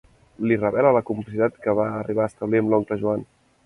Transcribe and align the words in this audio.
Li 0.51 0.57
revela 0.61 0.93
la 0.97 1.03
complicitat 1.11 1.61
que 1.67 1.79
va 1.83 1.87
arribar 2.01 2.29
a 2.29 2.35
establir 2.35 2.65
amb 2.67 2.77
l'oncle 2.77 3.03
Joan. 3.07 3.29